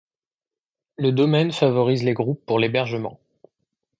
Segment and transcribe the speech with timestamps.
[0.97, 3.19] Le Domaine favorise les groupes pour l'hébergement.